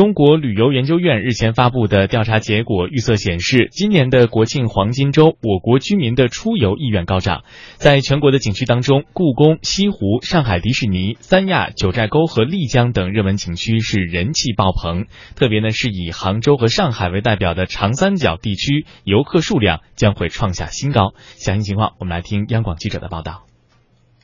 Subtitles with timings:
[0.00, 7.44] 中国旅游研究院日前发布的调查结果预测显示，今年的国庆黄金周，我国居民的出游意愿高涨。
[7.76, 15.04] 在全国的景区当中，故宫、西湖、上海迪士尼、三亚、九寨沟和丽江等热门景区是人气爆棚。
[15.36, 21.12] 特别呢，是以杭州和上海为代表的长三角地区，游客数量将会创下新高。
[21.34, 23.42] 详细情况，我们来听央广记者的报道。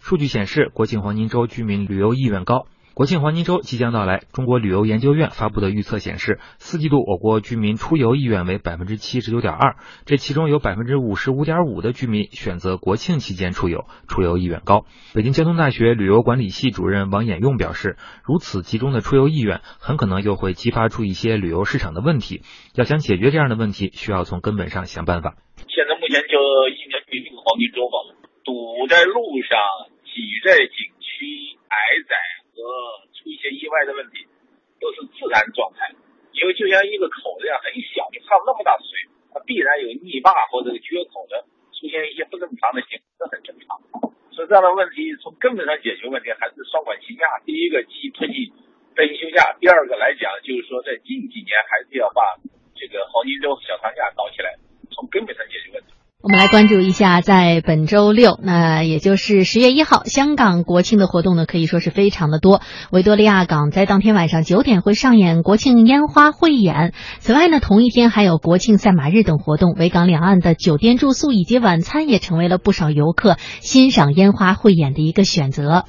[0.00, 2.64] 数据显示，国庆黄金周居民旅游意愿高。
[2.96, 14.86] 国庆黄金周即将到来，中国旅游研究院发布的预测显示，四季度我国居民出游意愿为百分之七十九点二，这其中有百分之五十五点五的居民选择国庆期间出游，出游意愿高。
[15.12, 22.40] 北京交通大学旅游管理系主任王衍用表示，如此集中的出游意愿，很可能又会激发出一些旅游市场的问题。
[22.74, 25.34] 要想解决这样的问题，需要从根本上想办法。
[25.68, 29.60] 现在目前就一年一个黄金周嘛，堵在路上，
[30.00, 31.76] 挤在景区，挨
[32.08, 32.16] 宰。
[32.56, 32.64] 和
[33.12, 34.24] 出一些意外的问题，
[34.80, 35.90] 都是自然状态。
[36.30, 41.42] 因为就像一个口子一样，很小，你放那么大水，它必然有泥坝或者缺口的
[41.74, 43.74] 出现一些不正常的形，这很正常。
[44.30, 47.24] 所以这样的问题从根本上解决问题，还是双管齐下。
[47.42, 48.52] 第一个，既推进
[48.94, 52.20] 飞休假；第二个来讲，就是说在近几年还是要把
[52.76, 54.54] 这个黄金周小长假搞起来，
[54.92, 55.95] 从根本上解决问题。
[56.26, 62.62] 我们来关注一下，在本周六，那也就是十月一号，香港国庆的活动呢，可以说是非常的多。
[62.90, 66.94] 维多利亚港在当天晚上九点会上演国庆烟花汇演。
[67.20, 69.74] 此外呢，同一天还有国庆赛马日等活动。
[69.78, 75.84] 维港两岸的酒店住宿以及晚餐也成为了不少游客欣赏烟花汇演的一个选择。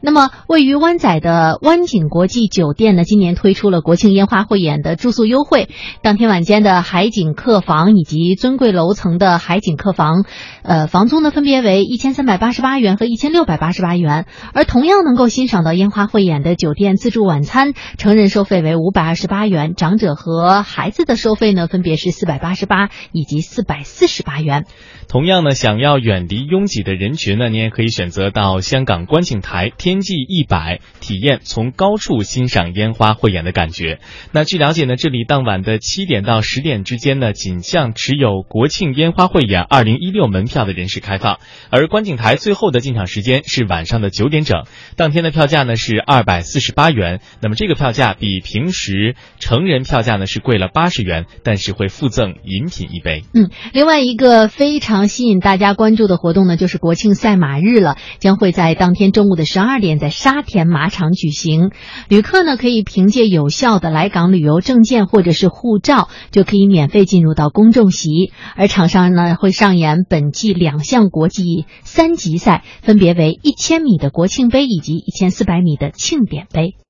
[0.00, 5.68] 那么，位于湾仔的湾景国际酒店呢，今年推出了国庆烟花汇演的住宿优惠。
[6.02, 10.24] 当天晚间的海景客房以及尊贵楼层的海景客房，
[10.62, 14.26] 呃，房租呢分别为一千三百八十八元和一千六百八十八元。
[14.54, 24.66] 而同样能够欣赏到烟花汇演的酒店自助晚餐，成人收费为五百二十八元，长者和孩子的收费呢分别是四百八十八以及四百四十八元。
[25.08, 29.71] 同样呢，想要远离拥挤的人群呢，你也可以选择到香港观景台。
[29.78, 34.00] 天际一百，体验从高处欣赏烟花汇演的感觉。
[34.32, 41.38] 那据了解呢，这里当晚的七点到十点之间呢，仅向持有国庆烟花汇演二零一六门票的人士开放。
[41.70, 44.64] 而观景台最后的进场时间是晚上的九点整。
[44.96, 47.20] 当天的票价呢是二百四十八元。
[47.40, 53.22] 那么这个票价比平时成人票价呢是贵了八十元，但是会附赠饮品一杯。
[53.34, 61.70] 嗯，另外一个非常吸引大家关注的活动呢，就是国庆赛马日了，将会在当天中午的十二点在沙田马场举行，
[62.08, 68.32] 旅客呢可以凭借有效的来港旅游证件或者是护照，就可以免费进入到公众席。
[68.56, 76.76] 而场上呢会上演本季两项国际三级赛，分别为一千米的国庆杯以及一千四百米的庆典杯。